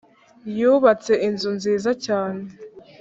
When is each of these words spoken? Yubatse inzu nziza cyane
Yubatse 0.57 1.13
inzu 1.27 1.49
nziza 1.57 1.91
cyane 2.05 2.41